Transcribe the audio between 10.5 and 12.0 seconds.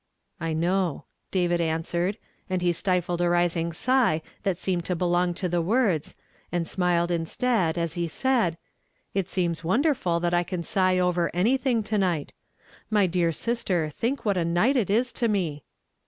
sigh over an}' thing to